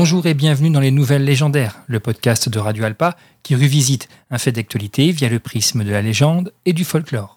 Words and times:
Bonjour 0.00 0.26
et 0.26 0.34
bienvenue 0.34 0.70
dans 0.70 0.78
les 0.78 0.92
Nouvelles 0.92 1.24
Légendaires, 1.24 1.80
le 1.88 1.98
podcast 1.98 2.48
de 2.48 2.60
Radio 2.60 2.84
Alpa 2.84 3.16
qui 3.42 3.56
revisite 3.56 4.08
un 4.30 4.38
fait 4.38 4.52
d'actualité 4.52 5.10
via 5.10 5.28
le 5.28 5.40
prisme 5.40 5.82
de 5.82 5.90
la 5.90 6.02
légende 6.02 6.52
et 6.66 6.72
du 6.72 6.84
folklore. 6.84 7.36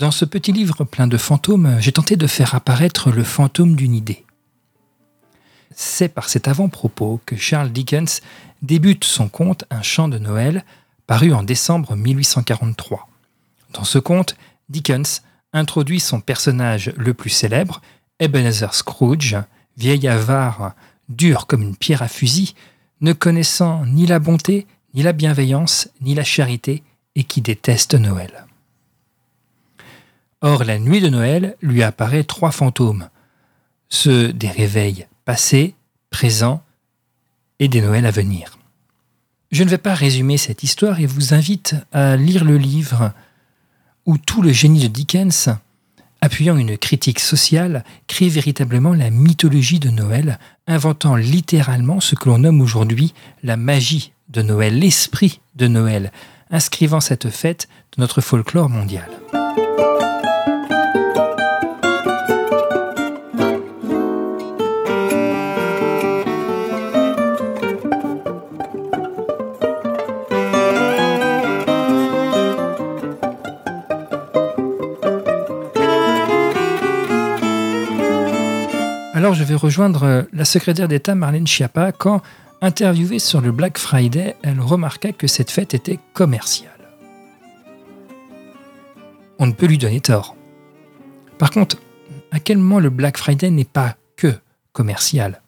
Dans 0.00 0.10
ce 0.10 0.24
petit 0.24 0.50
livre 0.50 0.84
plein 0.84 1.06
de 1.06 1.18
fantômes, 1.18 1.76
j'ai 1.78 1.92
tenté 1.92 2.16
de 2.16 2.26
faire 2.26 2.54
apparaître 2.54 3.10
le 3.10 3.22
fantôme 3.22 3.76
d'une 3.76 3.94
idée. 3.94 4.24
C'est 5.74 6.08
par 6.08 6.30
cet 6.30 6.48
avant-propos 6.48 7.20
que 7.26 7.36
Charles 7.36 7.70
Dickens 7.70 8.22
débute 8.62 9.04
son 9.04 9.28
conte 9.28 9.66
Un 9.68 9.82
chant 9.82 10.08
de 10.08 10.16
Noël, 10.16 10.64
paru 11.06 11.34
en 11.34 11.42
décembre 11.42 11.96
1843. 11.96 13.08
Dans 13.74 13.84
ce 13.84 13.98
conte, 13.98 14.36
Dickens 14.70 15.20
introduit 15.52 16.00
son 16.00 16.22
personnage 16.22 16.94
le 16.96 17.12
plus 17.12 17.28
célèbre, 17.28 17.82
Ebenezer 18.20 18.72
Scrooge, 18.72 19.36
vieil 19.76 20.08
avare, 20.08 20.72
dur 21.10 21.46
comme 21.46 21.60
une 21.60 21.76
pierre 21.76 22.00
à 22.00 22.08
fusil, 22.08 22.54
ne 23.02 23.12
connaissant 23.12 23.84
ni 23.84 24.06
la 24.06 24.18
bonté, 24.18 24.66
ni 24.94 25.02
la 25.02 25.12
bienveillance, 25.12 25.90
ni 26.00 26.14
la 26.14 26.24
charité, 26.24 26.84
et 27.16 27.24
qui 27.24 27.42
déteste 27.42 27.96
Noël. 27.96 28.46
Or, 30.42 30.64
la 30.64 30.78
nuit 30.78 31.00
de 31.00 31.08
Noël 31.08 31.56
lui 31.60 31.82
apparaît 31.82 32.24
trois 32.24 32.50
fantômes, 32.50 33.08
ceux 33.90 34.32
des 34.32 34.48
réveils 34.48 35.06
passés, 35.26 35.74
présents 36.08 36.62
et 37.58 37.68
des 37.68 37.82
Noëls 37.82 38.06
à 38.06 38.10
venir. 38.10 38.58
Je 39.50 39.64
ne 39.64 39.68
vais 39.68 39.78
pas 39.78 39.94
résumer 39.94 40.38
cette 40.38 40.62
histoire 40.62 40.98
et 40.98 41.06
vous 41.06 41.34
invite 41.34 41.76
à 41.92 42.16
lire 42.16 42.44
le 42.44 42.56
livre 42.56 43.12
où 44.06 44.16
tout 44.16 44.40
le 44.40 44.52
génie 44.52 44.80
de 44.80 44.86
Dickens, 44.86 45.50
appuyant 46.22 46.56
une 46.56 46.78
critique 46.78 47.20
sociale, 47.20 47.84
crée 48.06 48.30
véritablement 48.30 48.94
la 48.94 49.10
mythologie 49.10 49.78
de 49.78 49.90
Noël, 49.90 50.38
inventant 50.66 51.16
littéralement 51.16 52.00
ce 52.00 52.14
que 52.14 52.30
l'on 52.30 52.38
nomme 52.38 52.62
aujourd'hui 52.62 53.12
la 53.42 53.58
magie 53.58 54.12
de 54.30 54.40
Noël, 54.40 54.78
l'esprit 54.78 55.40
de 55.56 55.66
Noël, 55.66 56.12
inscrivant 56.50 57.00
cette 57.00 57.28
fête 57.28 57.68
dans 57.94 58.02
notre 58.02 58.22
folklore 58.22 58.70
mondial. 58.70 59.10
Alors 79.20 79.34
je 79.34 79.44
vais 79.44 79.54
rejoindre 79.54 80.04
euh, 80.04 80.22
la 80.32 80.46
secrétaire 80.46 80.88
d'État 80.88 81.14
Marlène 81.14 81.46
Schiappa 81.46 81.92
quand, 81.92 82.22
interviewée 82.62 83.18
sur 83.18 83.42
le 83.42 83.52
Black 83.52 83.76
Friday, 83.76 84.34
elle 84.42 84.58
remarqua 84.60 85.12
que 85.12 85.26
cette 85.26 85.50
fête 85.50 85.74
était 85.74 85.98
commerciale. 86.14 86.88
On 89.38 89.46
ne 89.46 89.52
peut 89.52 89.66
lui 89.66 89.76
donner 89.76 90.00
tort. 90.00 90.36
Par 91.36 91.50
contre, 91.50 91.76
à 92.30 92.40
quel 92.40 92.56
moment 92.56 92.80
le 92.80 92.88
Black 92.88 93.18
Friday 93.18 93.50
n'est 93.50 93.66
pas 93.66 93.96
que 94.16 94.32
commercial? 94.72 95.42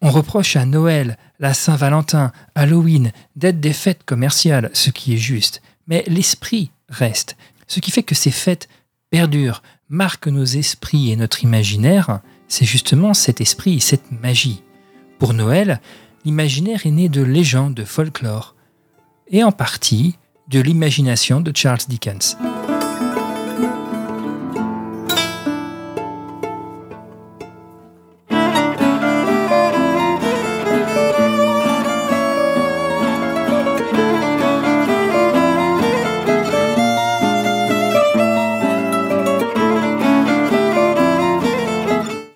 On 0.00 0.10
reproche 0.10 0.54
à 0.54 0.64
Noël, 0.64 1.18
la 1.40 1.54
Saint-Valentin, 1.54 2.30
Halloween 2.54 3.10
d'être 3.34 3.58
des 3.58 3.72
fêtes 3.72 4.04
commerciales, 4.04 4.70
ce 4.72 4.90
qui 4.90 5.14
est 5.14 5.18
juste, 5.18 5.62
mais 5.88 6.04
l'esprit 6.06 6.70
reste. 6.88 7.36
Ce 7.66 7.80
qui 7.80 7.90
fait 7.90 8.04
que 8.04 8.14
ces 8.14 8.30
fêtes 8.30 8.68
perdurent, 9.10 9.64
marquent 9.88 10.28
nos 10.28 10.44
esprits 10.44 11.10
et 11.10 11.16
notre 11.16 11.42
imaginaire, 11.42 12.20
c'est 12.52 12.66
justement 12.66 13.14
cet 13.14 13.40
esprit, 13.40 13.80
cette 13.80 14.12
magie. 14.12 14.62
Pour 15.18 15.32
Noël, 15.32 15.80
l'imaginaire 16.26 16.84
est 16.84 16.90
né 16.90 17.08
de 17.08 17.22
légendes, 17.22 17.72
de 17.72 17.84
folklore, 17.84 18.54
et 19.28 19.42
en 19.42 19.52
partie 19.52 20.18
de 20.48 20.60
l'imagination 20.60 21.40
de 21.40 21.50
Charles 21.56 21.80
Dickens. 21.88 22.36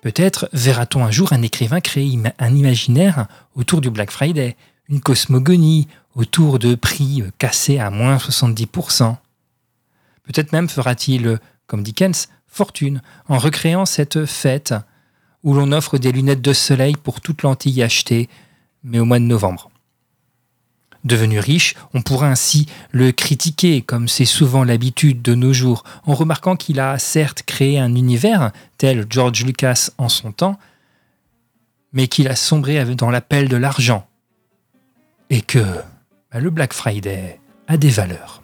Peut-être 0.07 0.47
verra-t-on 0.53 1.03
un 1.03 1.11
jour 1.11 1.33
un 1.33 1.41
écrivain 1.41 1.81
créer 1.81 2.17
un 2.39 2.55
imaginaire 2.55 3.27
autour 3.55 3.81
du 3.81 3.89
Black 3.89 4.09
Friday, 4.09 4.55
une 4.87 5.01
cosmogonie 5.01 5.89
autour 6.15 6.59
de 6.59 6.75
prix 6.75 7.23
cassés 7.37 7.77
à 7.77 7.89
moins 7.89 8.15
70%. 8.15 9.17
Peut-être 10.23 10.53
même 10.53 10.69
fera-t-il, 10.69 11.39
comme 11.65 11.83
Dickens, 11.83 12.29
fortune 12.47 13.01
en 13.27 13.37
recréant 13.37 13.85
cette 13.85 14.25
fête 14.25 14.73
où 15.43 15.53
l'on 15.53 15.73
offre 15.73 15.97
des 15.97 16.13
lunettes 16.13 16.41
de 16.41 16.53
soleil 16.53 16.95
pour 16.95 17.19
toute 17.19 17.41
lentille 17.41 17.83
achetée, 17.83 18.29
mais 18.85 18.99
au 18.99 19.05
mois 19.05 19.19
de 19.19 19.25
novembre. 19.25 19.69
Devenu 21.07 21.39
riche, 21.39 21.75
on 21.93 22.01
pourra 22.01 22.27
ainsi 22.27 22.65
le 22.91 23.13
critiquer, 23.13 23.81
comme 23.81 24.09
c'est 24.09 24.25
souvent 24.25 24.65
l'habitude 24.65 25.21
de 25.21 25.35
nos 25.35 25.53
jours, 25.53 25.85
en 26.05 26.13
remarquant 26.13 26.57
qu'il 26.57 26.81
a 26.81 26.99
certes 26.99 27.43
créé 27.43 27.79
un 27.79 27.95
univers, 27.95 28.51
tel 28.77 29.05
George 29.09 29.45
Lucas 29.45 29.89
en 29.97 30.09
son 30.09 30.33
temps, 30.33 30.59
mais 31.93 32.09
qu'il 32.09 32.27
a 32.27 32.35
sombré 32.35 32.83
dans 32.95 33.09
l'appel 33.09 33.47
de 33.47 33.55
l'argent. 33.55 34.05
Et 35.29 35.41
que 35.41 35.63
bah, 36.31 36.41
le 36.41 36.49
Black 36.49 36.73
Friday 36.73 37.39
a 37.69 37.77
des 37.77 37.89
valeurs. 37.89 38.43